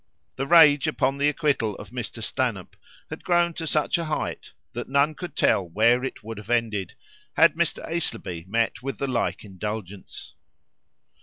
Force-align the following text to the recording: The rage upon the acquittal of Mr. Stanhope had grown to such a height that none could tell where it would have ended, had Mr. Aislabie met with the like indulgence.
The 0.35 0.47
rage 0.47 0.87
upon 0.87 1.19
the 1.19 1.29
acquittal 1.29 1.75
of 1.75 1.91
Mr. 1.91 2.23
Stanhope 2.23 2.75
had 3.11 3.23
grown 3.23 3.53
to 3.53 3.67
such 3.67 3.99
a 3.99 4.05
height 4.05 4.51
that 4.73 4.89
none 4.89 5.13
could 5.13 5.35
tell 5.35 5.69
where 5.69 6.03
it 6.03 6.23
would 6.23 6.39
have 6.39 6.49
ended, 6.49 6.95
had 7.35 7.53
Mr. 7.53 7.87
Aislabie 7.87 8.47
met 8.47 8.81
with 8.81 8.97
the 8.97 9.05
like 9.07 9.45
indulgence. 9.45 10.33